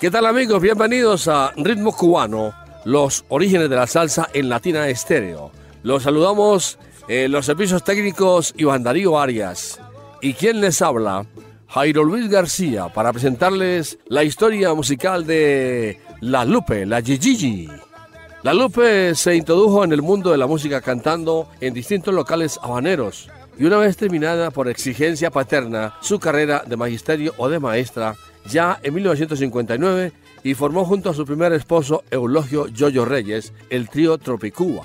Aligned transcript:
¿Qué 0.00 0.10
tal 0.10 0.24
amigos? 0.24 0.62
Bienvenidos 0.62 1.28
a 1.28 1.52
Ritmo 1.58 1.94
Cubano, 1.94 2.54
los 2.86 3.26
orígenes 3.28 3.68
de 3.68 3.76
la 3.76 3.86
salsa 3.86 4.30
en 4.32 4.48
Latina 4.48 4.88
Estéreo. 4.88 5.52
Los 5.82 6.04
saludamos 6.04 6.78
en 7.06 7.30
los 7.30 7.44
servicios 7.44 7.84
técnicos 7.84 8.54
Iván 8.56 8.82
Darío 8.82 9.20
Arias. 9.20 9.78
¿Y 10.22 10.32
quién 10.32 10.62
les 10.62 10.80
habla? 10.80 11.26
Jairo 11.68 12.02
Luis 12.02 12.30
García 12.30 12.88
para 12.88 13.12
presentarles 13.12 13.98
la 14.06 14.24
historia 14.24 14.72
musical 14.72 15.26
de 15.26 16.00
La 16.22 16.46
Lupe, 16.46 16.86
la 16.86 17.02
Gigi. 17.02 17.68
La 18.42 18.54
Lupe 18.54 19.14
se 19.14 19.36
introdujo 19.36 19.84
en 19.84 19.92
el 19.92 20.00
mundo 20.00 20.30
de 20.30 20.38
la 20.38 20.46
música 20.46 20.80
cantando 20.80 21.46
en 21.60 21.74
distintos 21.74 22.14
locales 22.14 22.58
habaneros 22.62 23.28
y 23.58 23.66
una 23.66 23.76
vez 23.76 23.98
terminada 23.98 24.50
por 24.50 24.66
exigencia 24.70 25.30
paterna 25.30 25.94
su 26.00 26.18
carrera 26.18 26.64
de 26.66 26.78
magisterio 26.78 27.34
o 27.36 27.50
de 27.50 27.60
maestra, 27.60 28.16
ya 28.46 28.78
en 28.82 28.94
1959 28.94 30.12
y 30.42 30.54
formó 30.54 30.84
junto 30.84 31.10
a 31.10 31.14
su 31.14 31.24
primer 31.24 31.52
esposo 31.52 32.04
Eulogio 32.10 32.68
Yoyo 32.68 33.04
Reyes 33.04 33.52
el 33.68 33.88
trío 33.88 34.18
Tropicuba, 34.18 34.84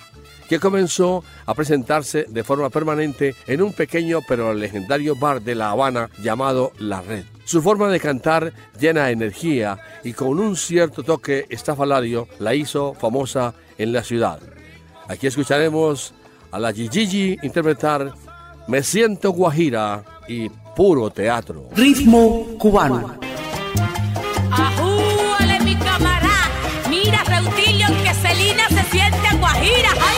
que 0.50 0.60
comenzó 0.60 1.24
a 1.46 1.54
presentarse 1.54 2.25
de 2.28 2.44
forma 2.44 2.69
permanente 2.69 3.36
en 3.48 3.62
un 3.62 3.74
pequeño 3.74 4.19
pero 4.28 4.54
legendario 4.54 5.16
bar 5.16 5.42
de 5.42 5.56
La 5.56 5.72
Habana 5.72 6.10
llamado 6.22 6.72
La 6.80 7.02
Red. 7.02 7.25
Su 7.46 7.62
forma 7.62 7.90
de 7.90 8.00
cantar 8.00 8.54
llena 8.80 9.06
de 9.06 9.12
energía 9.12 9.78
y 10.04 10.13
con 10.13 10.40
un 10.40 10.56
cierto 10.56 11.04
toque 11.04 11.46
estafalario 11.50 12.28
la 12.40 12.56
hizo 12.56 12.94
famosa 12.96 13.54
en 13.78 13.94
la 13.94 14.04
ciudad. 14.04 14.40
Aquí 15.07 15.28
escucharemos 15.28 16.13
a 16.52 16.60
la 16.60 16.74
Gigi 16.74 17.38
interpretar 17.44 18.13
Me 18.68 18.81
siento 18.81 19.31
guajira 19.31 20.04
y 20.28 20.50
puro 20.75 21.10
teatro. 21.10 21.69
Ritmo 21.75 22.45
cubano. 22.60 23.16
Ajúale, 24.51 25.60
mi 25.62 25.75
camarada. 25.75 26.50
Mira, 26.89 27.24
Reutilio, 27.24 27.88
que 28.04 28.13
Celina 28.13 28.68
se 28.69 28.83
siente 28.92 29.38
guajira. 29.39 29.89
¡Ay, 29.94 30.18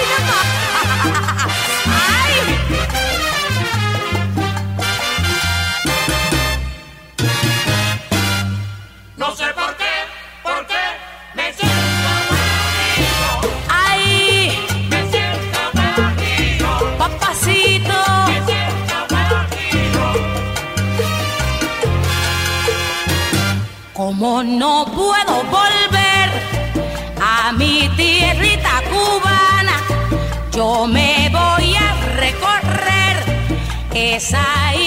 Como 23.98 24.44
no 24.44 24.86
puedo 24.86 25.44
volver 25.46 26.30
a 27.20 27.52
mi 27.52 27.90
tierrita 27.98 28.84
cubana, 28.92 29.82
yo 30.56 30.86
me 30.86 31.28
voy 31.32 31.76
a 31.76 31.96
recorrer 32.16 33.18
esa 33.96 34.76
isla 34.76 34.87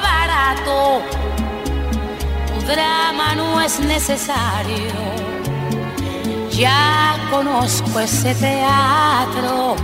barato, 0.00 1.02
tu 2.46 2.66
drama 2.66 3.34
no 3.34 3.60
es 3.60 3.80
necesario. 3.80 4.94
Ya 6.50 7.16
conozco 7.30 8.00
ese 8.00 8.34
teatro, 8.34 9.74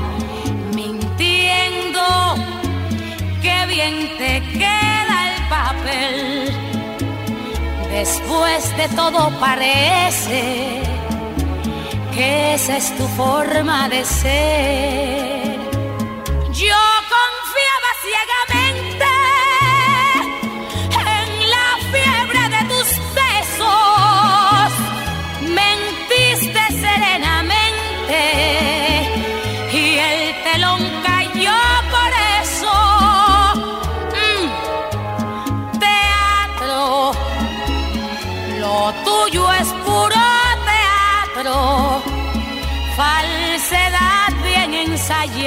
bien 3.75 4.09
te 4.19 4.41
queda 4.53 5.17
el 5.31 5.49
papel. 5.49 6.53
Después 7.91 8.77
de 8.77 8.89
todo 8.95 9.31
parece 9.41 10.81
que 12.15 12.55
esa 12.55 12.77
es 12.77 12.97
tu 12.97 13.07
forma 13.09 13.89
de 13.89 14.05
ser. 14.05 15.34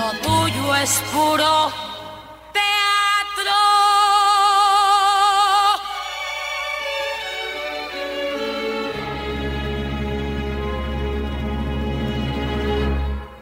lo 0.00 0.12
tuyo 0.22 0.74
es 0.76 1.02
puro 1.12 1.70
teatro. 2.56 3.56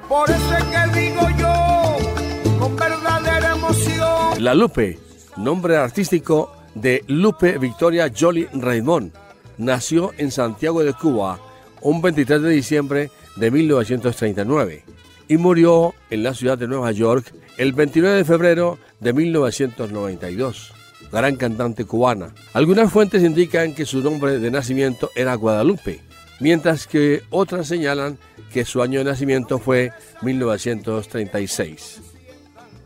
Por 0.09 0.31
eso 0.31 0.57
es 0.57 0.65
que 0.65 1.01
digo 1.01 1.23
yo, 1.39 2.59
con 2.59 2.75
verdadera 2.77 3.53
emoción. 3.55 4.43
La 4.43 4.55
Lupe, 4.55 4.99
nombre 5.37 5.77
artístico 5.77 6.53
de 6.75 7.05
Lupe 7.07 7.59
Victoria 7.59 8.11
Jolie 8.13 8.49
Raymond, 8.53 9.13
nació 9.59 10.13
en 10.19 10.33
Santiago 10.33 10.83
de 10.83 10.93
Cuba 10.95 11.39
un 11.83 12.03
23 12.03 12.43
de 12.43 12.51
diciembre 12.51 13.11
de 13.37 13.51
1939 13.53 14.98
y 15.29 15.37
murió 15.37 15.95
en 16.11 16.23
la 16.23 16.35
ciudad 16.35 16.59
de 16.59 16.67
Nueva 16.67 16.91
York 16.91 17.33
el 17.59 17.73
29 17.73 18.17
de 18.17 18.25
febrero 18.25 18.79
de 18.99 19.13
1992. 19.13 20.73
Gran 21.13 21.37
cantante 21.37 21.85
cubana. 21.85 22.35
Algunas 22.53 22.91
fuentes 22.91 23.23
indican 23.23 23.75
que 23.75 23.87
su 23.87 24.01
nombre 24.01 24.39
de 24.39 24.51
nacimiento 24.51 25.11
era 25.15 25.35
Guadalupe, 25.35 26.01
mientras 26.41 26.87
que 26.87 27.23
otras 27.31 27.69
señalan 27.69 28.19
que 28.53 28.65
su 28.65 28.83
año 28.83 28.99
de 29.01 29.05
nacimiento 29.05 29.59
fue 29.59 29.93
1936. 30.23 32.01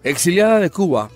Exiliada 0.04 0.58
de 0.58 0.70
Cuba, 0.70 1.10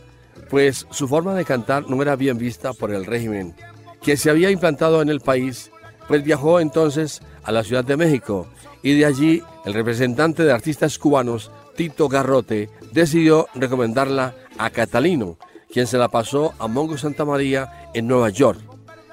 pues 0.48 0.86
su 0.90 1.08
forma 1.08 1.34
de 1.34 1.44
cantar 1.44 1.88
no 1.90 2.00
era 2.02 2.16
bien 2.16 2.38
vista 2.38 2.72
por 2.72 2.92
el 2.92 3.04
régimen 3.04 3.54
que 4.02 4.16
se 4.16 4.30
había 4.30 4.50
implantado 4.50 5.02
en 5.02 5.08
el 5.08 5.20
país, 5.20 5.70
pues 6.06 6.22
viajó 6.22 6.60
entonces 6.60 7.20
a 7.42 7.50
la 7.50 7.64
Ciudad 7.64 7.84
de 7.84 7.96
México 7.96 8.46
y 8.86 8.94
de 8.94 9.04
allí 9.04 9.42
el 9.64 9.74
representante 9.74 10.44
de 10.44 10.52
artistas 10.52 10.96
cubanos, 10.96 11.50
Tito 11.74 12.08
Garrote, 12.08 12.70
decidió 12.92 13.48
recomendarla 13.56 14.36
a 14.58 14.70
Catalino, 14.70 15.38
quien 15.72 15.88
se 15.88 15.98
la 15.98 16.06
pasó 16.06 16.54
a 16.60 16.68
Mongo 16.68 16.96
Santa 16.96 17.24
María 17.24 17.90
en 17.94 18.06
Nueva 18.06 18.30
York, 18.30 18.60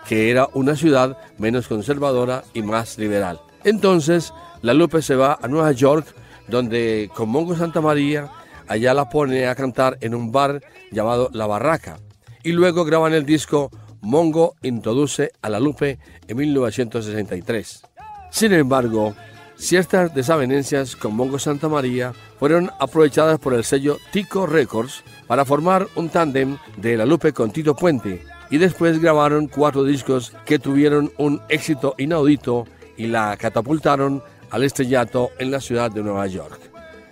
que 0.08 0.30
era 0.30 0.48
una 0.54 0.76
ciudad 0.76 1.18
menos 1.40 1.68
conservadora 1.68 2.44
y 2.54 2.62
más 2.62 3.00
liberal. 3.00 3.42
Entonces, 3.64 4.32
la 4.62 4.76
Lupe 4.76 5.02
se 5.02 5.16
va 5.16 5.40
a 5.42 5.48
Nueva 5.48 5.72
York, 5.72 6.06
donde 6.48 7.10
con 7.16 7.30
Mongo 7.30 7.56
Santa 7.56 7.82
María 7.82 8.30
allá 8.68 8.94
la 8.94 9.10
pone 9.10 9.48
a 9.48 9.56
cantar 9.56 9.98
en 10.02 10.14
un 10.14 10.32
bar 10.32 10.62
llamado 10.92 11.32
La 11.34 11.48
Barraca. 11.48 11.98
Y 12.44 12.52
luego 12.52 12.86
graban 12.86 13.16
el 13.16 13.26
disco 13.26 13.72
Mongo 14.02 14.54
introduce 14.62 15.32
a 15.42 15.50
la 15.50 15.60
Lupe 15.60 15.98
en 16.28 16.38
1963. 16.38 17.82
Sin 18.30 18.54
embargo, 18.54 19.16
Ciertas 19.64 20.14
desavenencias 20.14 20.98
con 20.98 21.16
Mongo 21.16 21.40
Santa 21.40 21.70
María 21.70 22.12
fueron 22.38 22.70
aprovechadas 22.82 23.40
por 23.40 23.54
el 23.54 23.64
sello 23.64 23.98
Tico 24.12 24.46
Records 24.46 25.06
para 25.26 25.46
formar 25.46 25.88
un 25.96 26.10
tándem 26.10 26.58
de 26.76 26.98
La 26.98 27.06
Lupe 27.06 27.32
con 27.32 27.50
Tito 27.50 27.74
Puente 27.74 28.26
y 28.50 28.58
después 28.58 29.00
grabaron 29.00 29.48
cuatro 29.48 29.86
discos 29.86 30.34
que 30.46 30.60
tuvieron 30.60 31.14
un 31.18 31.42
éxito 31.48 31.96
inaudito 31.98 32.68
y 32.98 33.08
la 33.08 33.38
catapultaron 33.38 34.22
al 34.52 34.64
estrellato 34.64 35.32
en 35.40 35.50
la 35.50 35.62
ciudad 35.62 35.90
de 35.90 36.04
Nueva 36.04 36.28
York. 36.28 36.60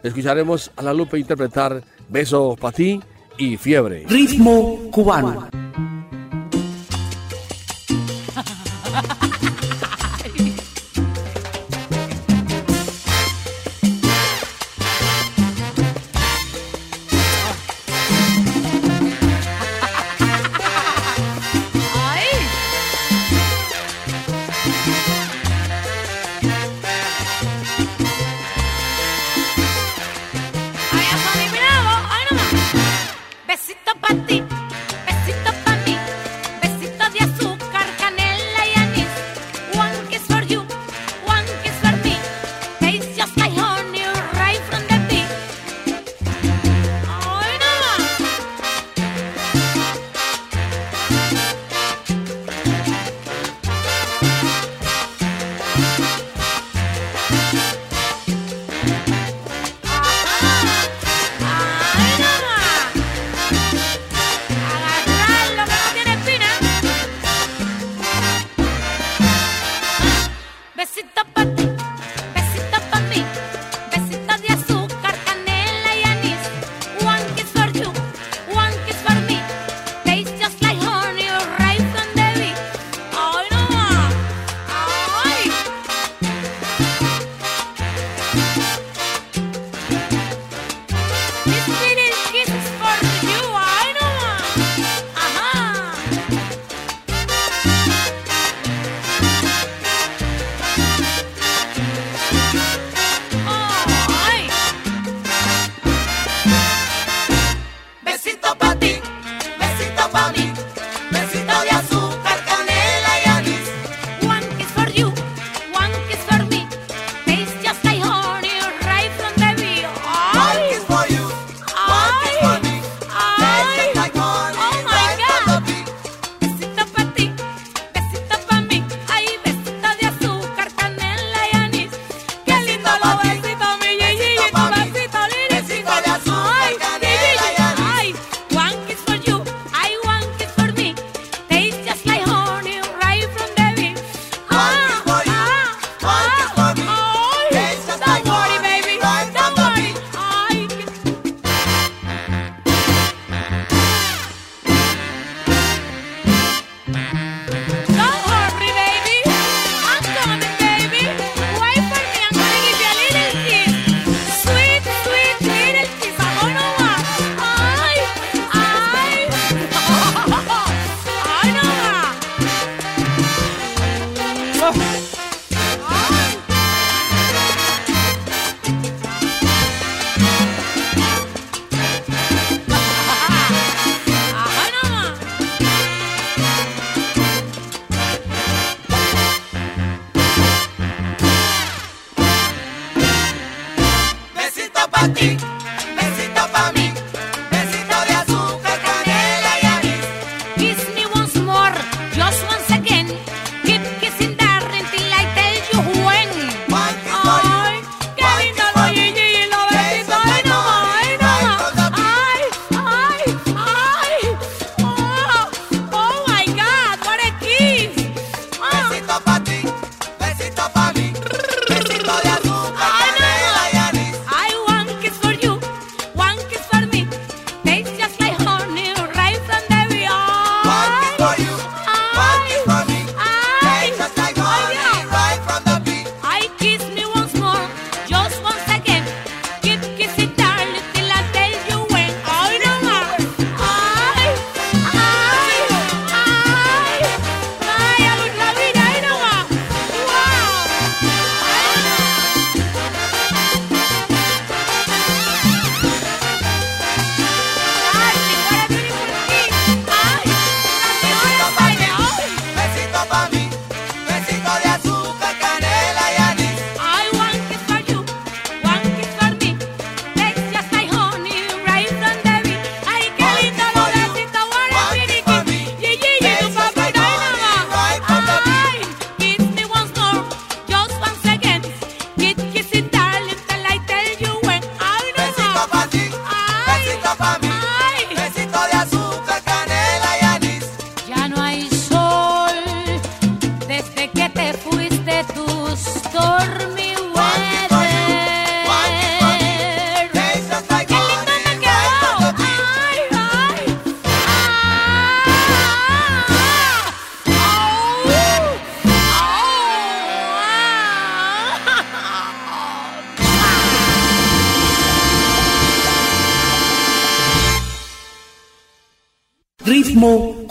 Escucharemos 0.04 0.72
a 0.76 0.82
La 0.82 0.94
Lupe 0.94 1.18
interpretar 1.18 1.82
Beso 2.10 2.58
para 2.60 2.76
ti 2.76 3.00
y 3.38 3.56
Fiebre. 3.56 4.04
Ritmo 4.10 4.92
cubano. 4.92 5.48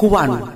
Ritmo 0.01 0.50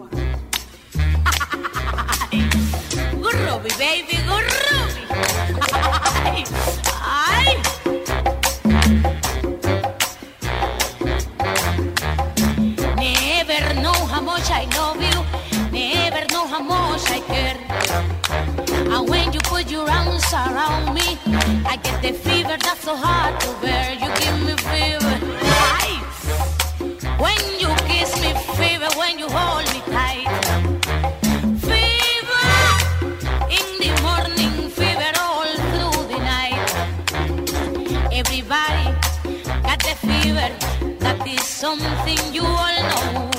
something 41.64 42.34
you 42.34 42.44
all 42.44 42.78
know. 42.90 43.30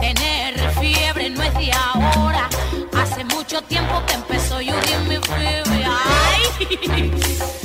Tener 0.00 0.54
fiebre 0.80 1.28
no 1.28 1.42
es 1.42 1.54
de 1.58 1.70
ahora. 1.72 2.48
Hace 2.96 3.22
mucho 3.24 3.60
tiempo 3.62 4.02
que 4.06 4.14
empezó. 4.14 4.62
You 4.62 4.72
give 4.86 5.04
me 5.08 5.18
fever. 5.20 5.84
Ay. 5.84 7.57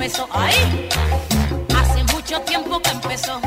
Empezó. 0.00 0.26
Ay, 0.32 0.88
hace 1.76 2.02
mucho 2.04 2.40
tiempo 2.40 2.80
que 2.80 2.90
empezó. 2.90 3.38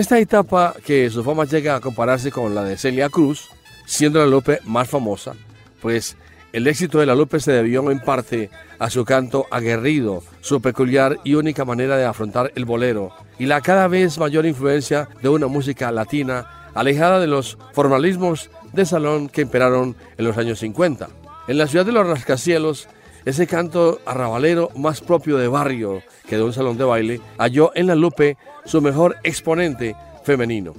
Esta 0.00 0.18
etapa 0.18 0.74
que 0.84 1.10
su 1.10 1.22
fama 1.22 1.44
llega 1.44 1.76
a 1.76 1.80
compararse 1.80 2.30
con 2.32 2.54
la 2.54 2.64
de 2.64 2.78
Celia 2.78 3.10
Cruz, 3.10 3.50
siendo 3.84 4.18
la 4.18 4.26
Lupe 4.26 4.60
más 4.64 4.88
famosa, 4.88 5.34
pues 5.82 6.16
el 6.54 6.66
éxito 6.66 6.98
de 6.98 7.06
la 7.06 7.14
Lupe 7.14 7.38
se 7.38 7.52
debió 7.52 7.90
en 7.90 8.00
parte 8.00 8.48
a 8.78 8.88
su 8.88 9.04
canto 9.04 9.46
aguerrido, 9.50 10.22
su 10.40 10.62
peculiar 10.62 11.18
y 11.22 11.34
única 11.34 11.66
manera 11.66 11.98
de 11.98 12.06
afrontar 12.06 12.50
el 12.54 12.64
bolero 12.64 13.12
y 13.38 13.44
la 13.44 13.60
cada 13.60 13.88
vez 13.88 14.18
mayor 14.18 14.46
influencia 14.46 15.06
de 15.22 15.28
una 15.28 15.48
música 15.48 15.92
latina 15.92 16.70
alejada 16.74 17.20
de 17.20 17.26
los 17.26 17.58
formalismos 17.74 18.48
de 18.72 18.86
salón 18.86 19.28
que 19.28 19.42
imperaron 19.42 19.96
en 20.16 20.24
los 20.24 20.38
años 20.38 20.60
50. 20.60 21.08
En 21.46 21.58
la 21.58 21.66
ciudad 21.66 21.84
de 21.84 21.92
los 21.92 22.06
rascacielos, 22.06 22.88
ese 23.24 23.46
canto 23.46 24.00
arrabalero 24.06 24.70
más 24.76 25.00
propio 25.00 25.36
de 25.36 25.48
barrio 25.48 26.02
que 26.26 26.36
de 26.36 26.42
un 26.42 26.52
salón 26.52 26.78
de 26.78 26.84
baile 26.84 27.20
halló 27.38 27.72
en 27.74 27.86
la 27.86 27.94
Lupe 27.94 28.36
su 28.64 28.80
mejor 28.80 29.16
exponente 29.22 29.96
femenino. 30.24 30.74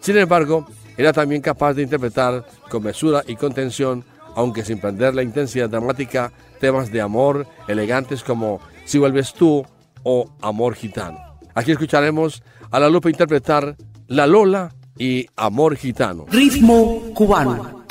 Sin 0.00 0.16
embargo, 0.16 0.66
era 0.96 1.12
también 1.12 1.42
capaz 1.42 1.74
de 1.74 1.82
interpretar 1.82 2.44
con 2.70 2.82
mesura 2.82 3.22
y 3.26 3.36
contención, 3.36 4.04
aunque 4.36 4.64
sin 4.64 4.78
perder 4.78 5.14
la 5.14 5.22
intensidad 5.22 5.68
dramática, 5.68 6.32
temas 6.60 6.90
de 6.92 7.00
amor 7.00 7.46
elegantes 7.68 8.22
como 8.22 8.60
Si 8.84 8.98
vuelves 8.98 9.32
tú 9.32 9.64
o 10.02 10.30
Amor 10.42 10.74
gitano. 10.74 11.18
Aquí 11.54 11.72
escucharemos 11.72 12.42
a 12.70 12.78
la 12.78 12.88
Lupe 12.88 13.08
interpretar 13.08 13.76
La 14.08 14.26
Lola 14.26 14.74
y 14.98 15.26
Amor 15.36 15.76
gitano. 15.76 16.26
Ritmo 16.30 17.02
cubano. 17.14 17.84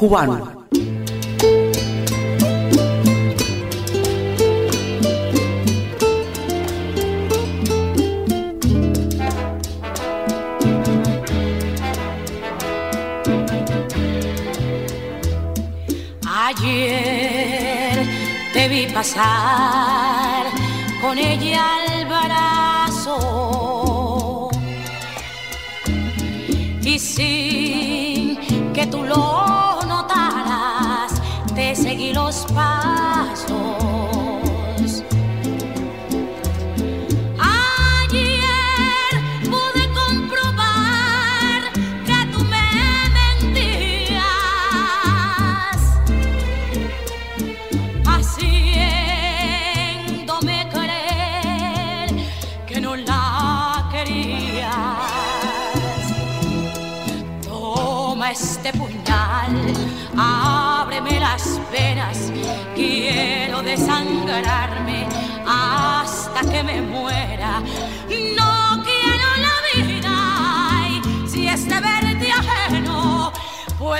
Cubano. 0.00 0.64
Ayer 16.46 18.06
te 18.54 18.68
vi 18.68 18.86
pasar 18.86 20.46
con 21.02 21.18
ella 21.18 21.62
al 21.76 22.06
brazo 22.06 23.18
y 26.82 26.98
sin 26.98 27.69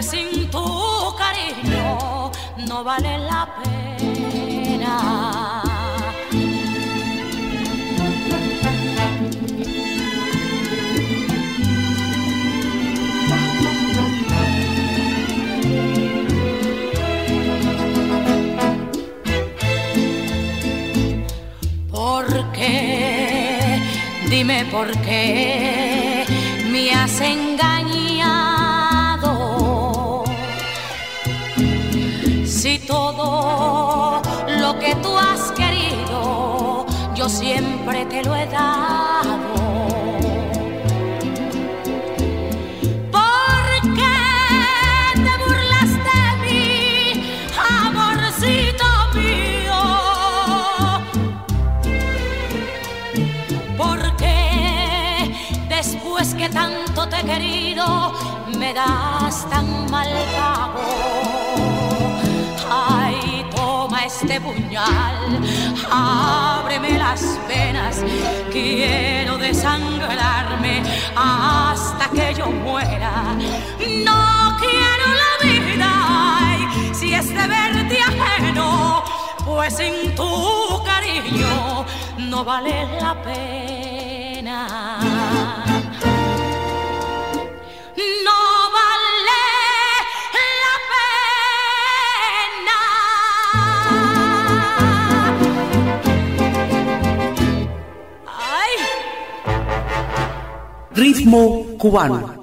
sin 0.02 0.50
tu 0.50 1.14
cariño 1.18 2.30
no 2.66 2.84
vale 2.84 3.18
la 3.18 3.46
pena. 3.62 4.96
¿Por 21.90 22.52
qué? 22.52 23.82
Dime 24.30 24.64
por 24.70 24.90
qué 25.02 26.24
me 26.72 26.92
has 26.94 27.20
engañado. 27.20 27.79
Que 34.90 34.96
tú 34.96 35.16
has 35.16 35.52
querido, 35.52 36.84
yo 37.14 37.28
siempre 37.28 38.04
te 38.06 38.24
lo 38.24 38.34
he 38.34 38.46
dado. 38.46 39.36
¿Por 43.12 43.66
qué 43.94 44.18
te 45.24 45.32
burlas 45.42 45.92
de 46.08 46.22
mí, 46.42 47.36
amorcito 47.84 48.86
mío? 49.14 49.80
Porque 53.76 54.36
después 55.68 56.34
que 56.34 56.48
tanto 56.48 57.08
te 57.08 57.20
he 57.20 57.24
querido, 57.24 58.12
me 58.58 58.74
das 58.74 59.48
tan 59.50 59.88
mal 59.88 60.08
pago. 60.34 61.29
Puñal, 64.52 65.40
ábreme 65.90 66.98
las 66.98 67.38
venas, 67.48 68.02
quiero 68.50 69.38
desangrarme 69.38 70.82
hasta 71.16 72.08
que 72.10 72.34
yo 72.34 72.46
muera. 72.46 73.36
No 74.04 74.56
quiero 74.58 75.06
la 75.22 75.32
vida, 75.42 75.92
si 76.92 77.14
es 77.14 77.28
de 77.28 77.46
verte 77.46 77.98
ajeno, 78.00 79.04
pues 79.44 79.76
sin 79.76 80.14
tu 80.14 80.82
cariño 80.84 81.84
no 82.18 82.44
vale 82.44 82.86
la 83.00 83.14
pena. 83.22 85.19
Ritmo 100.92 101.64
cubano. 101.78 102.39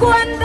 quân 0.00 0.39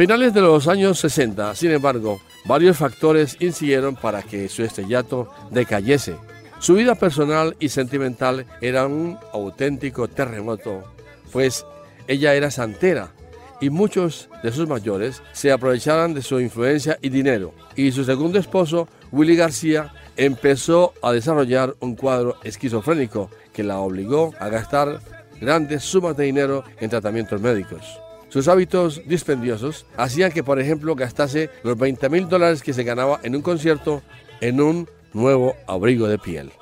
finales 0.00 0.32
de 0.32 0.40
los 0.40 0.66
años 0.66 0.98
60, 1.00 1.54
sin 1.54 1.72
embargo, 1.72 2.22
varios 2.46 2.78
factores 2.78 3.36
incidieron 3.38 3.96
para 3.96 4.22
que 4.22 4.48
su 4.48 4.62
estrellato 4.62 5.30
decayese. 5.50 6.16
Su 6.58 6.72
vida 6.72 6.94
personal 6.94 7.54
y 7.60 7.68
sentimental 7.68 8.46
era 8.62 8.86
un 8.86 9.18
auténtico 9.34 10.08
terremoto, 10.08 10.84
pues 11.30 11.66
ella 12.08 12.32
era 12.32 12.50
santera 12.50 13.12
y 13.60 13.68
muchos 13.68 14.30
de 14.42 14.52
sus 14.52 14.66
mayores 14.66 15.22
se 15.34 15.52
aprovechaban 15.52 16.14
de 16.14 16.22
su 16.22 16.40
influencia 16.40 16.96
y 17.02 17.10
dinero. 17.10 17.52
Y 17.76 17.92
su 17.92 18.02
segundo 18.02 18.38
esposo, 18.38 18.88
Willy 19.12 19.36
García, 19.36 19.92
empezó 20.16 20.94
a 21.02 21.12
desarrollar 21.12 21.74
un 21.80 21.94
cuadro 21.94 22.38
esquizofrénico 22.42 23.30
que 23.52 23.64
la 23.64 23.80
obligó 23.80 24.32
a 24.40 24.48
gastar 24.48 25.00
grandes 25.42 25.82
sumas 25.82 26.16
de 26.16 26.24
dinero 26.24 26.64
en 26.80 26.88
tratamientos 26.88 27.38
médicos. 27.38 28.00
Sus 28.30 28.46
hábitos 28.46 29.02
dispendiosos 29.06 29.86
hacían 29.96 30.32
que, 30.32 30.44
por 30.44 30.60
ejemplo, 30.60 30.94
gastase 30.94 31.50
los 31.64 31.76
20 31.76 32.08
mil 32.08 32.28
dólares 32.28 32.62
que 32.62 32.72
se 32.72 32.84
ganaba 32.84 33.20
en 33.24 33.36
un 33.36 33.42
concierto 33.42 34.02
en 34.40 34.60
un 34.60 34.88
nuevo 35.12 35.56
abrigo 35.66 36.06
de 36.06 36.18
piel. 36.18 36.52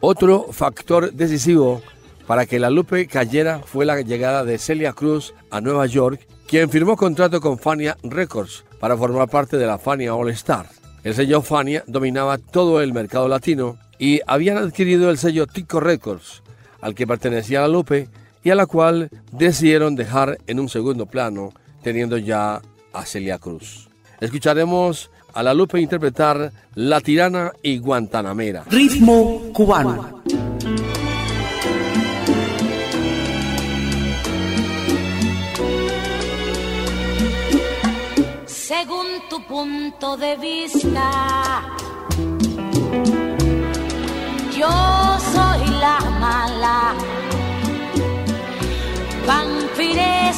Otro 0.00 0.46
factor 0.52 1.12
decisivo 1.12 1.82
para 2.26 2.46
que 2.46 2.58
la 2.58 2.70
Lupe 2.70 3.06
cayera 3.06 3.60
fue 3.60 3.84
la 3.84 4.00
llegada 4.00 4.42
de 4.42 4.56
Celia 4.56 4.94
Cruz 4.94 5.34
a 5.50 5.60
Nueva 5.60 5.86
York, 5.86 6.26
quien 6.48 6.70
firmó 6.70 6.96
contrato 6.96 7.40
con 7.42 7.58
Fania 7.58 7.98
Records 8.02 8.64
para 8.80 8.96
formar 8.96 9.28
parte 9.28 9.58
de 9.58 9.66
la 9.66 9.78
Fania 9.78 10.14
All 10.14 10.30
Star. 10.30 10.66
El 11.04 11.14
sello 11.14 11.42
Fania 11.42 11.84
dominaba 11.86 12.38
todo 12.38 12.80
el 12.80 12.94
mercado 12.94 13.28
latino 13.28 13.76
y 13.98 14.20
habían 14.26 14.56
adquirido 14.56 15.10
el 15.10 15.18
sello 15.18 15.46
Tico 15.46 15.78
Records, 15.78 16.42
al 16.80 16.94
que 16.94 17.06
pertenecía 17.06 17.60
la 17.60 17.68
Lupe 17.68 18.08
y 18.44 18.50
a 18.50 18.54
la 18.54 18.66
cual 18.66 19.10
decidieron 19.32 19.96
dejar 19.96 20.38
en 20.46 20.60
un 20.60 20.68
segundo 20.68 21.06
plano, 21.06 21.52
teniendo 21.82 22.18
ya 22.18 22.60
a 22.92 23.06
Celia 23.06 23.38
Cruz. 23.38 23.88
Escucharemos 24.20 25.10
a 25.34 25.42
la 25.42 25.54
Lupe 25.54 25.80
interpretar 25.80 26.52
La 26.74 27.00
Tirana 27.00 27.52
y 27.62 27.78
Guantanamera. 27.78 28.64
Ritmo 28.70 29.42
cubano. 29.52 30.22
según 38.72 39.06
tu 39.28 39.38
punto 39.46 40.16
de 40.16 40.36
vista. 40.38 41.62
Yo 44.56 44.91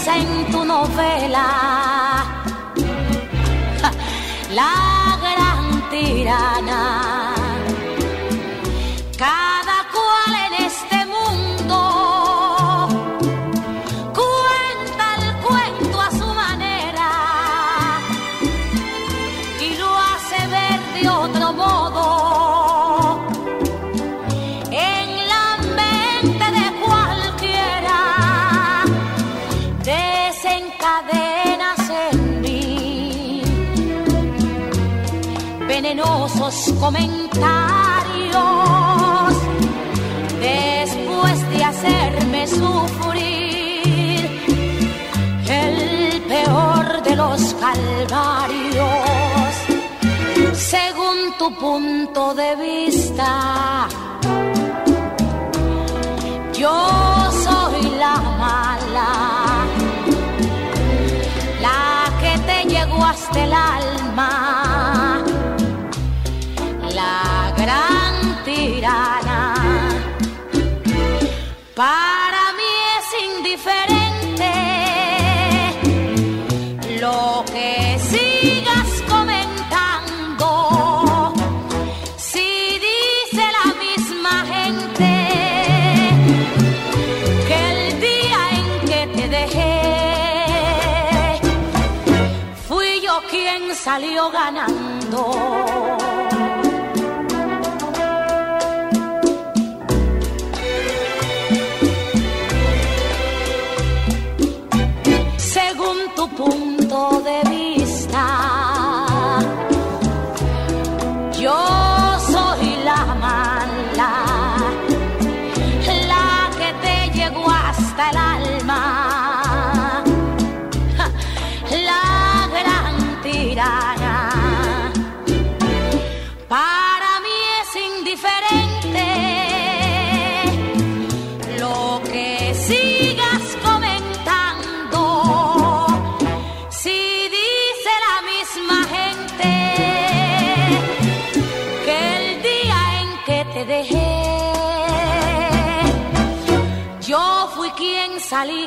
en 0.07 0.51
tu 0.51 0.65
novela, 0.65 1.47
la 4.55 5.19
gran 5.23 5.91
tirana. 5.91 7.14
Venenosos 36.45 36.75
comentarios. 36.79 38.35
Después 40.41 41.51
de 41.51 41.65
hacerme 41.65 42.47
sufrir 42.47 44.31
el 45.49 46.23
peor 46.23 47.03
de 47.03 47.17
los 47.17 47.55
calvarios. 47.55 48.85
Según 50.53 51.37
tu 51.39 51.55
punto 51.57 52.35
de 52.35 52.57
vista 52.57 53.89
yo 56.53 57.31
soy 57.45 57.83
la 57.99 58.17
mala 58.39 59.67
la 61.61 62.05
que 62.21 62.39
te 62.39 62.65
llegó 62.69 63.05
hasta 63.05 63.45
el 63.45 63.53
alma 63.53 64.84
gran 67.65 68.45
tirana. 68.45 69.55
Para 71.75 72.14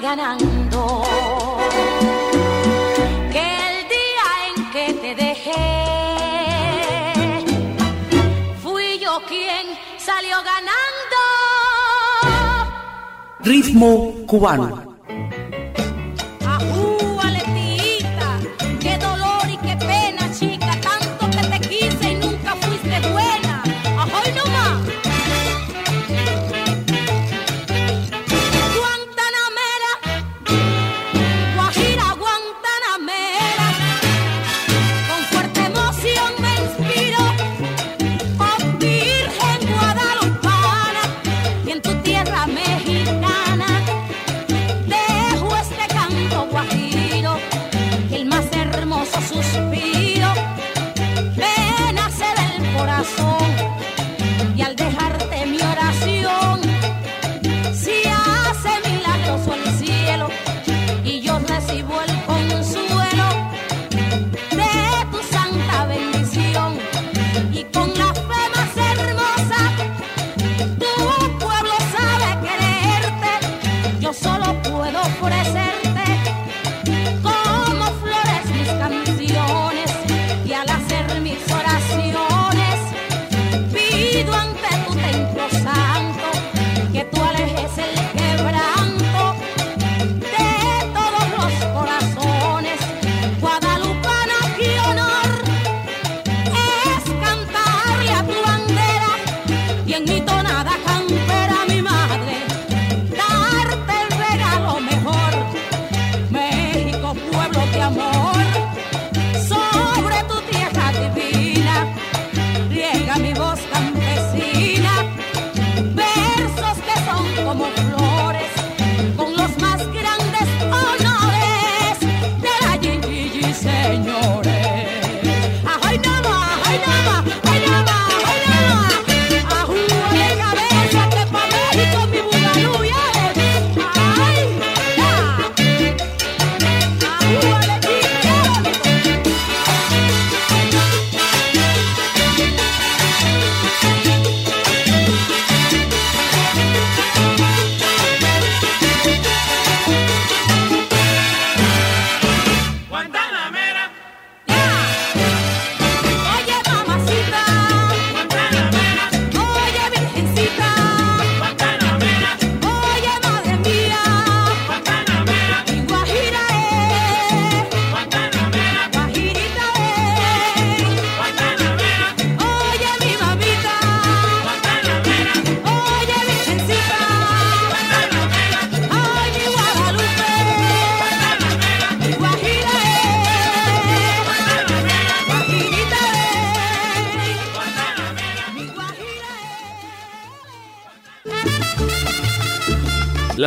ganando. 0.07 1.03
Que 3.33 3.45
el 3.67 3.75
día 3.95 4.27
en 4.47 4.55
que 4.73 4.85
te 5.03 5.11
dejé, 5.25 5.67
fui 8.63 8.99
yo 8.99 9.13
quien 9.27 9.63
salió 9.97 10.37
ganando. 10.53 11.19
Ritmo 13.39 14.13
cubano. 14.25 14.86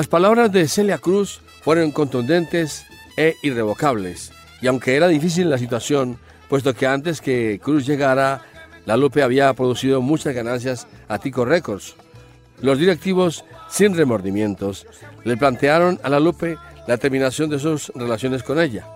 Las 0.00 0.08
palabras 0.08 0.50
de 0.50 0.66
Celia 0.66 0.96
Cruz 0.96 1.42
fueron 1.60 1.90
contundentes 1.90 2.86
e 3.18 3.36
irrevocables, 3.42 4.32
y 4.62 4.66
aunque 4.66 4.96
era 4.96 5.08
difícil 5.08 5.50
la 5.50 5.58
situación, 5.58 6.18
puesto 6.48 6.72
que 6.72 6.86
antes 6.86 7.20
que 7.20 7.60
Cruz 7.62 7.84
llegara, 7.84 8.40
la 8.86 8.96
Lupe 8.96 9.22
había 9.22 9.52
producido 9.52 10.00
muchas 10.00 10.34
ganancias 10.34 10.86
a 11.06 11.18
Tico 11.18 11.44
Records. 11.44 11.96
Los 12.62 12.78
directivos, 12.78 13.44
sin 13.68 13.94
remordimientos, 13.94 14.86
le 15.24 15.36
plantearon 15.36 16.00
a 16.02 16.08
la 16.08 16.18
Lupe 16.18 16.56
la 16.88 16.96
terminación 16.96 17.50
de 17.50 17.58
sus 17.58 17.92
relaciones 17.94 18.42
con 18.42 18.58
ella. 18.58 18.86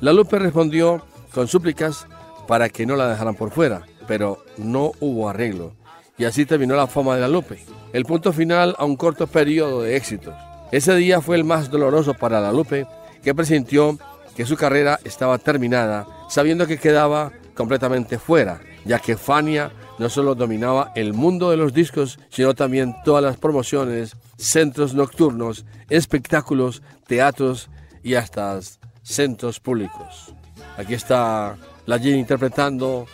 La 0.00 0.12
Lupe 0.12 0.36
respondió 0.40 1.06
con 1.32 1.46
súplicas 1.46 2.08
para 2.48 2.68
que 2.70 2.86
no 2.86 2.96
la 2.96 3.08
dejaran 3.08 3.36
por 3.36 3.52
fuera, 3.52 3.82
pero 4.08 4.44
no 4.56 4.90
hubo 4.98 5.28
arreglo. 5.28 5.79
Y 6.20 6.26
así 6.26 6.44
terminó 6.44 6.76
la 6.76 6.86
fama 6.86 7.14
de 7.14 7.22
la 7.22 7.28
Lupe. 7.28 7.64
El 7.94 8.04
punto 8.04 8.30
final 8.34 8.76
a 8.78 8.84
un 8.84 8.94
corto 8.94 9.26
periodo 9.26 9.80
de 9.80 9.96
éxitos. 9.96 10.34
Ese 10.70 10.94
día 10.94 11.22
fue 11.22 11.34
el 11.36 11.44
más 11.44 11.70
doloroso 11.70 12.12
para 12.12 12.42
la 12.42 12.52
Lupe, 12.52 12.86
que 13.24 13.34
presintió 13.34 13.98
que 14.36 14.44
su 14.44 14.54
carrera 14.54 15.00
estaba 15.02 15.38
terminada, 15.38 16.06
sabiendo 16.28 16.66
que 16.66 16.76
quedaba 16.76 17.32
completamente 17.54 18.18
fuera, 18.18 18.60
ya 18.84 18.98
que 18.98 19.16
Fania 19.16 19.72
no 19.98 20.10
solo 20.10 20.34
dominaba 20.34 20.92
el 20.94 21.14
mundo 21.14 21.50
de 21.50 21.56
los 21.56 21.72
discos, 21.72 22.18
sino 22.28 22.52
también 22.52 22.94
todas 23.02 23.24
las 23.24 23.38
promociones, 23.38 24.14
centros 24.36 24.92
nocturnos, 24.92 25.64
espectáculos, 25.88 26.82
teatros 27.06 27.70
y 28.02 28.16
hasta 28.16 28.60
centros 29.02 29.58
públicos. 29.58 30.34
Aquí 30.76 30.92
está 30.92 31.56
la 31.86 31.96
Jean 31.96 32.18
interpretando 32.18 33.06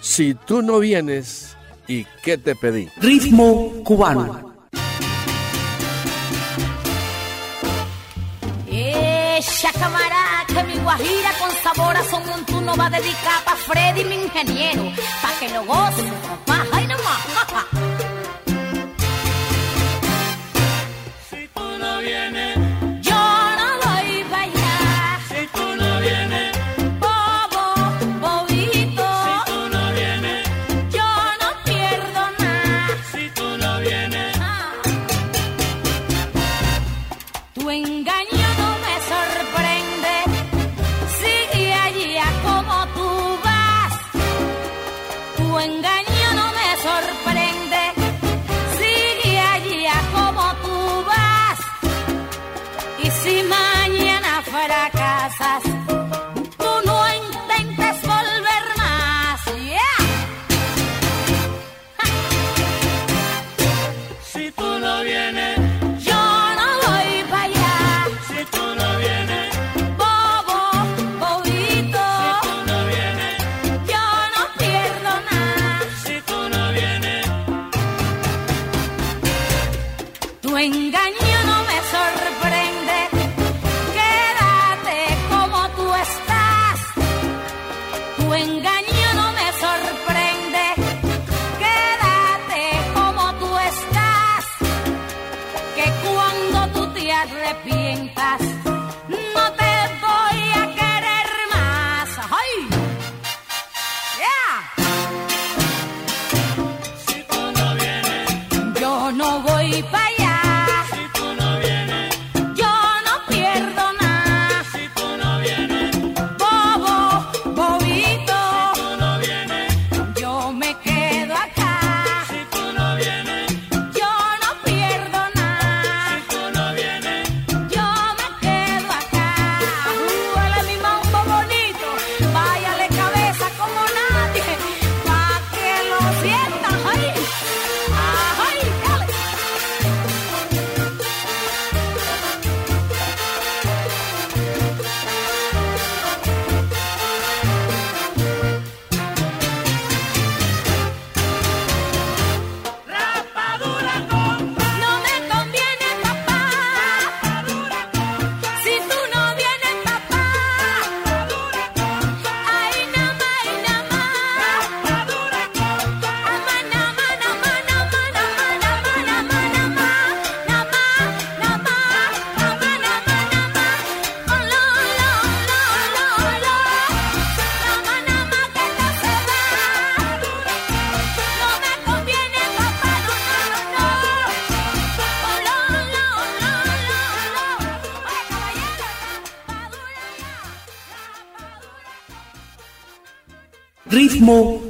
Si 0.00 0.34
tú 0.34 0.62
no 0.62 0.80
vienes, 0.80 1.53
¿y 1.86 2.04
qué 2.22 2.38
te 2.38 2.54
pedí? 2.54 2.88
Ritmo 2.96 3.72
cubano. 3.84 4.54
Echa 9.36 9.72
camarada, 9.72 10.44
que 10.46 10.62
mi 10.64 10.76
guajira 10.78 11.30
con 11.38 11.50
sabor 11.62 11.96
a 11.96 12.04
son 12.04 12.22
un 12.28 12.44
tú 12.46 12.60
no 12.60 12.76
va 12.76 12.86
a 12.86 12.90
dedicar 12.90 13.44
pa' 13.44 13.56
Freddy 13.56 14.04
mi 14.04 14.14
ingeniero, 14.14 14.82
pa' 15.22 15.32
que 15.40 15.48
lo 15.52 15.64
goce, 15.64 16.02
papá, 16.46 16.64
ay 16.72 16.86
nomás, 16.86 17.20
si 21.30 21.48
tú 21.48 21.64
no 21.78 21.98
vienes, 21.98 22.43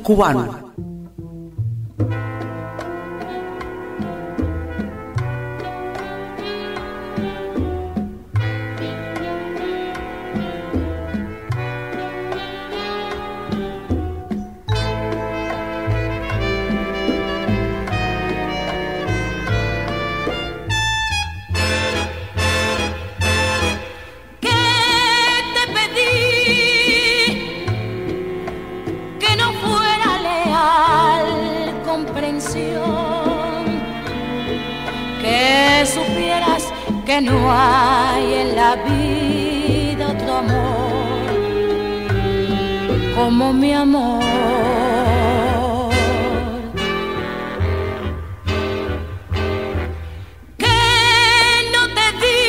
kuwan 0.05 0.37
como 43.25 43.55
mi 43.55 43.73
amor. 43.73 44.23
Que 50.63 50.81
no 51.75 51.83
te 51.97 52.07
di 52.23 52.43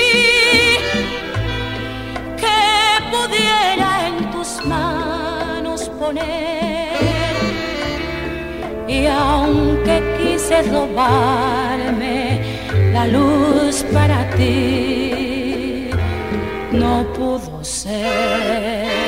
que 2.41 2.61
pudiera 3.13 3.89
en 4.09 4.15
tus 4.33 4.49
manos 4.65 5.79
poner, 5.97 6.91
y 8.85 9.05
aunque 9.05 9.95
quise 10.17 10.55
robarme 10.73 12.17
la 12.91 13.07
luz 13.07 13.75
para 13.93 14.29
ti, 14.31 15.89
no 16.73 17.05
pudo 17.13 17.63
ser. 17.63 19.04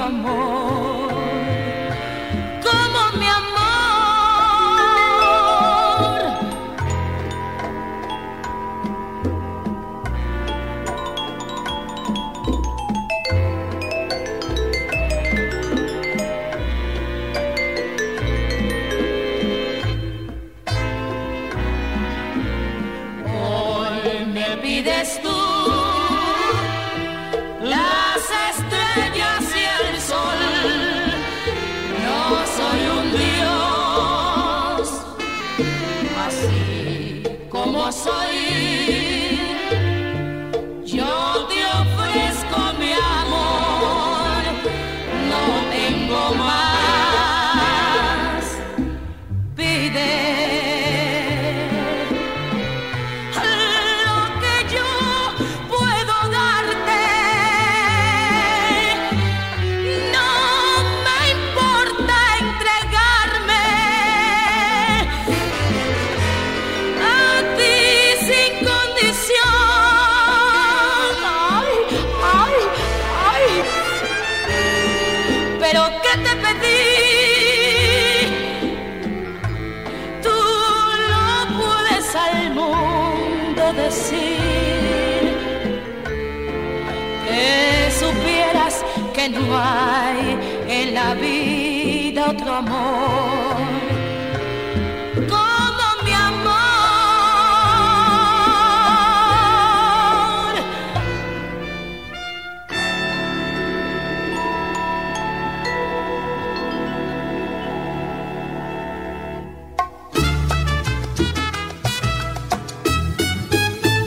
amor. 0.00 0.99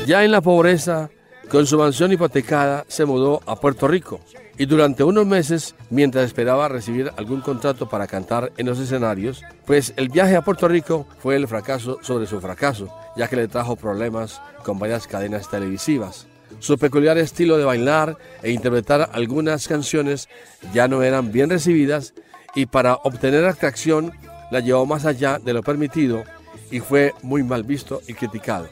Ya 0.06 0.24
en 0.24 0.32
la 0.32 0.41
pobreza, 0.41 1.10
con 1.54 1.68
su 1.68 1.78
mansión 1.78 2.12
hipotecada, 2.12 2.84
se 2.88 3.06
mudó 3.06 3.43
a 3.45 3.56
Puerto 3.56 3.88
Rico 3.88 4.20
y 4.58 4.66
durante 4.66 5.04
unos 5.04 5.28
meses, 5.28 5.76
mientras 5.91 6.26
esperaba 6.26 6.68
recibir 6.68 7.12
algún 7.16 7.41
contrato 7.41 7.88
para 7.88 8.08
cantar 8.08 8.51
en 8.58 8.66
los 8.66 8.80
escenarios, 8.80 9.43
pues 9.68 9.93
el 9.95 10.10
viaje 10.10 10.36
a 10.36 10.41
Puerto 10.41 10.68
Rico 10.68 11.06
fue 11.20 11.36
el 11.36 11.47
fracaso 11.47 11.99
sobre 12.01 12.26
su 12.26 12.41
fracaso, 12.41 12.91
ya 13.16 13.28
que 13.28 13.36
le 13.36 13.47
trajo 13.47 13.76
problemas 13.76 14.41
con 14.66 14.80
varias 14.80 15.06
cadenas 15.06 15.47
televisivas. 15.47 16.26
Su 16.58 16.80
peculiar 16.80 17.20
estilo 17.20 17.60
de 17.60 17.66
bailar 17.66 18.18
e 18.41 18.49
interpretar 18.49 19.12
algunas 19.14 19.68
canciones 19.68 20.30
ya 20.74 20.88
no 20.88 21.04
eran 21.04 21.32
bien 21.32 21.51
recibidas 21.51 22.16
y 22.56 22.66
para 22.66 22.95
obtener 22.95 23.45
atracción 23.45 24.12
la 24.49 24.60
llevó 24.60 24.88
más 24.88 25.06
allá 25.06 25.38
de 25.38 25.54
lo 25.54 25.62
permitido 25.62 26.24
y 26.72 26.80
fue 26.80 27.14
muy 27.22 27.43
mal 27.43 27.62
visto 27.62 28.01
y 28.08 28.16
criticado. 28.16 28.70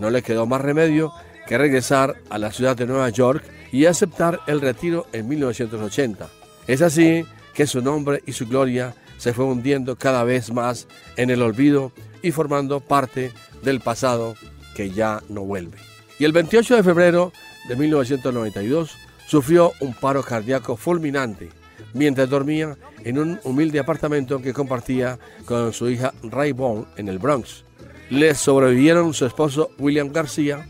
No 0.00 0.10
le 0.10 0.22
quedó 0.22 0.44
más 0.46 0.60
remedio 0.60 1.12
regresar 1.58 2.16
a 2.30 2.38
la 2.38 2.52
ciudad 2.52 2.76
de 2.76 2.86
Nueva 2.86 3.08
York 3.10 3.44
y 3.72 3.86
aceptar 3.86 4.40
el 4.46 4.60
retiro 4.60 5.06
en 5.12 5.28
1980. 5.28 6.28
Es 6.66 6.82
así 6.82 7.24
que 7.54 7.66
su 7.66 7.82
nombre 7.82 8.22
y 8.26 8.32
su 8.32 8.46
gloria 8.46 8.94
se 9.18 9.32
fue 9.32 9.44
hundiendo 9.44 9.96
cada 9.96 10.24
vez 10.24 10.52
más 10.52 10.86
en 11.16 11.30
el 11.30 11.42
olvido 11.42 11.92
y 12.22 12.30
formando 12.30 12.80
parte 12.80 13.32
del 13.62 13.80
pasado 13.80 14.34
que 14.74 14.90
ya 14.90 15.22
no 15.28 15.42
vuelve. 15.42 15.78
Y 16.18 16.24
el 16.24 16.32
28 16.32 16.76
de 16.76 16.82
febrero 16.82 17.32
de 17.68 17.76
1992 17.76 18.96
sufrió 19.26 19.72
un 19.80 19.94
paro 19.94 20.22
cardíaco 20.22 20.76
fulminante 20.76 21.50
mientras 21.94 22.28
dormía 22.28 22.76
en 23.04 23.18
un 23.18 23.40
humilde 23.44 23.78
apartamento 23.78 24.40
que 24.40 24.52
compartía 24.52 25.18
con 25.44 25.72
su 25.72 25.88
hija 25.88 26.12
Ray 26.22 26.52
Bond 26.52 26.86
en 26.96 27.08
el 27.08 27.18
Bronx. 27.18 27.64
Le 28.10 28.34
sobrevivieron 28.34 29.14
su 29.14 29.26
esposo 29.26 29.70
William 29.78 30.12
García, 30.12 30.66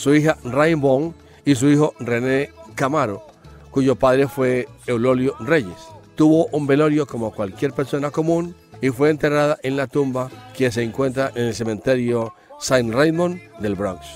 su 0.00 0.14
hija 0.14 0.38
Ray 0.44 0.74
Bond 0.74 1.12
y 1.44 1.54
su 1.54 1.68
hijo 1.68 1.94
René 2.00 2.50
Camaro, 2.74 3.26
cuyo 3.70 3.96
padre 3.96 4.26
fue 4.28 4.66
Eulolio 4.86 5.36
Reyes. 5.40 5.76
Tuvo 6.14 6.46
un 6.52 6.66
velorio 6.66 7.06
como 7.06 7.30
cualquier 7.30 7.72
persona 7.72 8.10
común 8.10 8.54
y 8.80 8.88
fue 8.88 9.10
enterrada 9.10 9.58
en 9.62 9.76
la 9.76 9.86
tumba 9.86 10.30
que 10.56 10.72
se 10.72 10.82
encuentra 10.82 11.30
en 11.34 11.46
el 11.46 11.54
cementerio 11.54 12.32
Saint 12.58 12.92
Raymond 12.92 13.38
del 13.60 13.74
Bronx. 13.74 14.06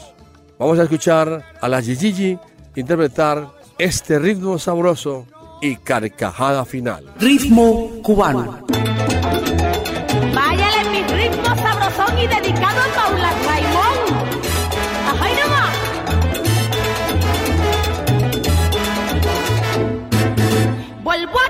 Vamos 0.58 0.78
a 0.78 0.84
escuchar 0.84 1.44
a 1.60 1.68
la 1.68 1.82
Gigi 1.82 2.38
interpretar 2.74 3.50
este 3.78 4.18
ritmo 4.18 4.58
sabroso 4.58 5.26
y 5.60 5.76
carcajada 5.76 6.64
final. 6.64 7.12
Ritmo 7.18 7.90
cubano. 8.02 8.64
Váyale 10.34 10.90
mi 10.90 11.02
ritmo 11.02 11.56
sabrosón 11.56 12.18
y 12.18 12.26
dedicado 12.26 12.80
a 12.80 12.94
Paula 12.94 13.32
Raimón. 13.46 13.73
Vuelvo 21.14 21.43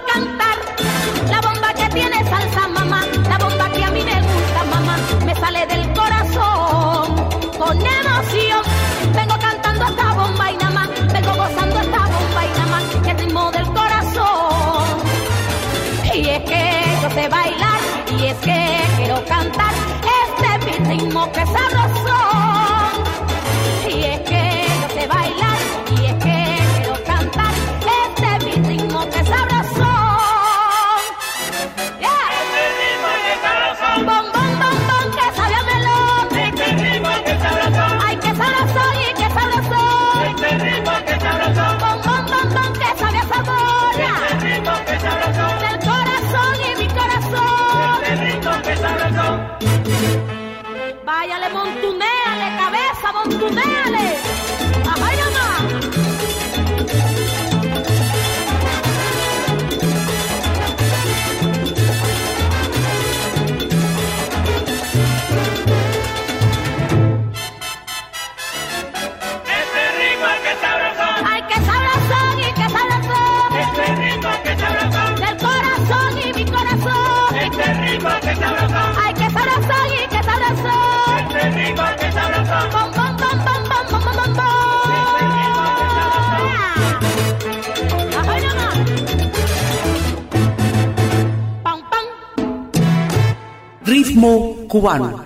Cubano. 94.24 95.20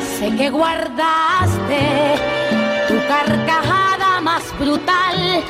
Sé 0.00 0.34
que 0.34 0.48
guardaste 0.48 1.82
tu 2.88 2.94
carcajada 3.06 4.20
más 4.22 4.42
brutal 4.58 5.44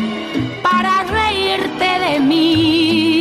para 0.60 1.04
reírte 1.04 1.88
de 2.00 2.18
mí. 2.18 3.15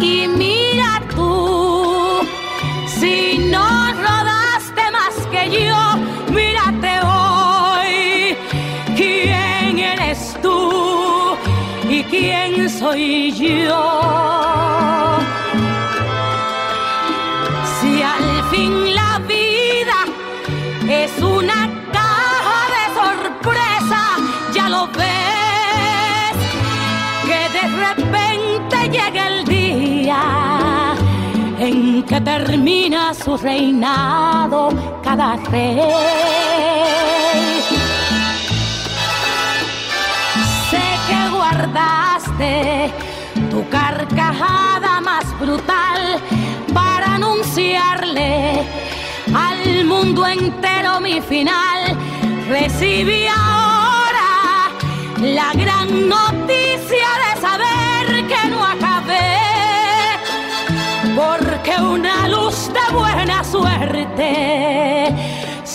Y 0.00 0.28
mira 0.28 1.02
tú, 1.14 2.20
si 2.86 3.38
no 3.50 3.92
rodaste 3.92 4.90
más 4.92 5.14
que 5.32 5.66
yo, 5.66 5.96
mírate 6.32 7.00
hoy. 7.00 8.36
¿Quién 8.96 9.78
eres 9.78 10.36
tú 10.40 11.36
y 11.88 12.02
quién 12.04 12.70
soy 12.70 13.32
yo? 13.32 15.20
Si 17.80 18.02
al 18.02 18.44
fin 18.50 18.94
la 18.94 19.18
vida 19.26 19.98
es 20.88 21.20
una 21.20 21.68
caja 21.92 22.60
de 22.74 22.84
sorpresa, 23.00 24.00
ya 24.54 24.68
lo 24.68 24.86
ves, 24.88 26.36
que 27.26 27.40
de 27.58 27.64
repente 27.84 28.76
llega 28.90 29.26
el 29.28 29.37
en 31.58 32.02
que 32.04 32.20
termina 32.20 33.12
su 33.12 33.36
reinado 33.36 34.70
cada 35.02 35.36
rey. 35.36 35.80
Sé 40.70 40.86
que 41.08 41.28
guardaste 41.30 42.92
tu 43.50 43.68
carcajada 43.68 45.00
más 45.00 45.38
brutal 45.38 46.20
para 46.72 47.14
anunciarle 47.14 48.64
al 49.34 49.84
mundo 49.84 50.26
entero 50.26 51.00
mi 51.00 51.20
final. 51.20 51.96
Recibí 52.48 53.26
ahora 53.26 54.70
la 55.20 55.52
gran 55.52 56.08
noticia 56.08 57.08
de 57.24 57.27
de 62.78 62.86
buena 62.96 63.44
suerte 63.44 65.14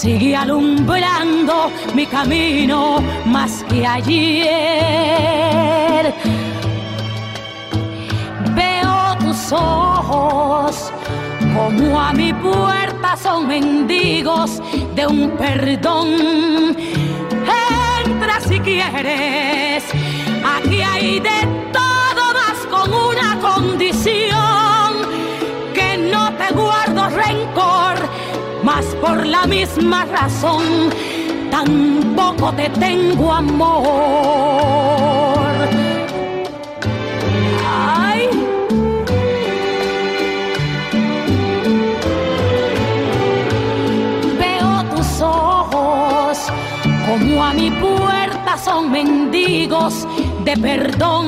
sigue 0.03 0.35
alumbrando 0.35 1.71
mi 1.93 2.05
camino 2.05 3.01
más 3.25 3.63
que 3.69 3.87
ayer. 3.87 4.53
Veo 8.53 9.17
tus 9.19 9.51
ojos 9.53 10.91
como 11.53 12.01
a 12.01 12.11
mi 12.13 12.33
puerta 12.33 13.15
son 13.15 13.47
mendigos 13.47 14.61
de 14.95 15.07
un 15.07 15.31
perdón. 15.37 16.75
Entra 18.05 18.41
si 18.41 18.59
quieres, 18.59 19.85
aquí 20.55 20.81
hay 20.81 21.02
por 29.03 29.25
la 29.25 29.45
misma 29.45 30.05
razón, 30.05 30.63
tampoco 31.51 32.53
te 32.53 32.69
tengo 32.69 33.33
amor. 33.33 33.81
Ay. 37.67 38.29
Veo 44.39 44.83
tus 44.95 45.21
ojos 45.21 46.37
como 47.05 47.43
a 47.43 47.53
mi 47.53 47.71
puerta 47.71 48.57
son 48.57 48.89
mendigos 48.89 50.07
de 50.45 50.55
perdón. 50.55 51.27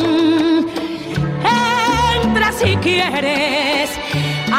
Entra 2.24 2.54
si 2.54 2.78
quieres, 2.78 3.90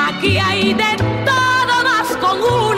aquí 0.07 0.37
hay 0.37 0.75
de 0.75 0.97
todo 1.25 1.75
más 1.83 2.09
con 2.21 2.43
una 2.43 2.76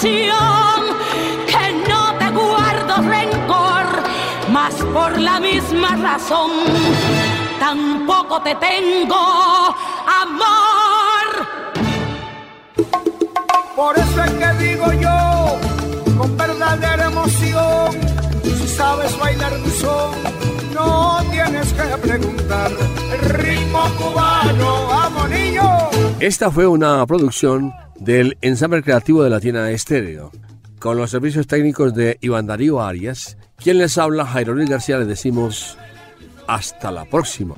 que 0.00 1.86
no 1.86 2.14
te 2.18 2.30
guardo 2.30 2.96
rencor, 3.02 4.02
más 4.50 4.72
por 4.94 5.18
la 5.18 5.38
misma 5.38 5.96
razón, 5.96 6.50
tampoco 7.60 8.40
te 8.40 8.54
tengo 8.54 9.74
amor. 10.24 11.46
Por 13.76 13.98
eso 13.98 14.24
es 14.24 14.30
que 14.30 14.52
digo 14.64 14.92
yo, 14.94 15.58
con 16.16 16.36
verdadera 16.38 17.06
emoción, 17.06 17.90
si 18.44 18.68
sabes 18.68 19.18
bailar 19.18 19.58
mi 19.58 19.70
son, 19.72 20.14
no 20.72 21.22
tienes 21.30 21.70
que 21.70 21.82
preguntar. 21.98 22.70
Ritmo 23.28 23.82
cubano, 23.98 24.86
vamos 24.88 25.28
niño. 25.28 25.91
Esta 26.22 26.52
fue 26.52 26.68
una 26.68 27.04
producción 27.04 27.72
del 27.98 28.38
ensamble 28.42 28.84
creativo 28.84 29.24
de 29.24 29.30
Latina 29.30 29.68
Estéreo, 29.72 30.30
con 30.78 30.96
los 30.96 31.10
servicios 31.10 31.48
técnicos 31.48 31.94
de 31.94 32.16
Iván 32.20 32.46
Darío 32.46 32.80
Arias. 32.80 33.36
Quien 33.56 33.78
les 33.78 33.98
habla, 33.98 34.32
Luis 34.54 34.70
García, 34.70 34.98
les 34.98 35.08
decimos 35.08 35.76
hasta 36.46 36.92
la 36.92 37.06
próxima. 37.06 37.56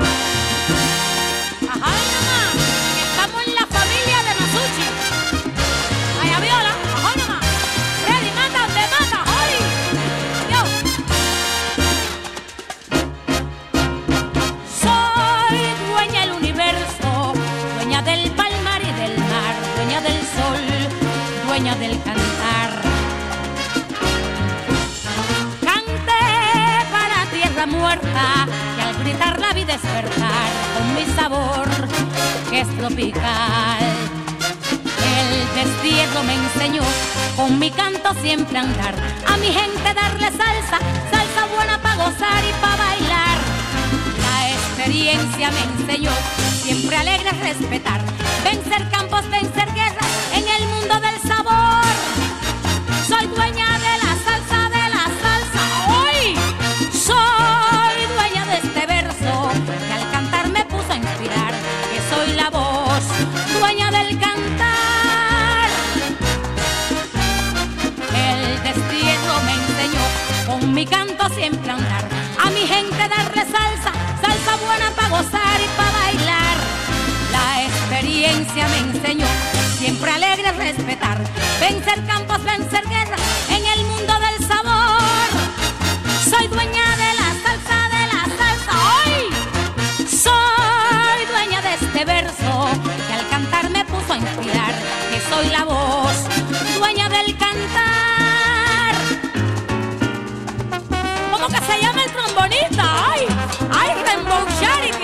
Despertar 29.84 30.50
con 30.74 30.94
mi 30.94 31.04
sabor 31.14 31.68
que 32.50 32.60
es 32.60 32.68
tropical. 32.78 33.84
El 35.16 35.30
destierro 35.54 36.22
me 36.24 36.34
enseñó 36.34 36.82
con 37.36 37.58
mi 37.58 37.70
canto 37.70 38.14
siempre 38.22 38.58
andar, 38.58 38.94
a 39.26 39.36
mi 39.36 39.46
gente 39.46 39.94
darle 39.94 40.28
salsa, 40.30 40.78
salsa 41.10 41.46
buena 41.54 41.80
para 41.82 41.96
gozar 41.96 42.42
y 42.44 42.52
para 42.60 42.76
bailar. 42.76 43.38
La 44.24 44.50
experiencia 44.52 45.50
me 45.50 45.62
enseñó 45.82 46.12
siempre 46.62 46.96
alegre 46.96 47.30
respetar, 47.30 48.00
vencer 48.42 48.88
campos, 48.90 49.28
vencer 49.30 49.68
guerras 49.74 50.12
en 50.32 50.44
el 50.48 50.68
mundo 50.68 50.94
del 51.00 51.20
sabor. 51.28 51.84
Soy 53.06 53.26
dueña 53.26 53.78
de 53.78 53.98
la 54.02 54.03
mi 70.74 70.84
canto 70.86 71.28
siempre 71.28 71.70
andar. 71.70 72.04
A 72.44 72.50
mi 72.50 72.66
gente 72.66 73.08
darle 73.08 73.42
salsa, 73.42 73.92
salsa 74.20 74.56
buena 74.66 74.90
para 74.96 75.08
gozar 75.08 75.60
y 75.62 75.68
para 75.76 75.92
bailar. 76.02 76.56
La 77.30 77.62
experiencia 77.62 78.66
me 78.68 78.78
enseñó 78.78 79.26
siempre 79.78 80.10
alegre 80.10 80.50
respetar, 80.50 81.18
vencer 81.60 82.04
campos, 82.06 82.42
vencer 82.42 82.82
guerras 82.88 83.20
en 83.50 83.64
el 83.64 83.84
mundo 83.86 84.14
del 84.26 84.48
sabor. 84.48 85.28
Soy 86.28 86.48
dueña 86.48 86.86
de 87.02 87.10
la 87.20 87.28
salsa, 87.44 87.78
de 87.94 88.02
la 88.12 88.22
salsa 88.38 88.72
hoy. 88.90 89.22
Soy 90.08 91.26
dueña 91.30 91.62
de 91.62 91.74
este 91.74 92.04
verso 92.04 92.68
que 93.06 93.12
al 93.14 93.28
cantar 93.28 93.70
me 93.70 93.84
puso 93.84 94.12
a 94.12 94.18
inspirar, 94.18 94.74
que 95.10 95.20
soy 95.30 95.46
la 95.50 95.64
voz 95.64 96.16
dueña 96.76 97.08
del 97.08 97.36
cantar. 97.38 98.13
Trombonista? 102.54 103.12
¡Ay! 103.12 103.26
¡Ay, 103.70 104.02
Rainbow! 104.04 105.03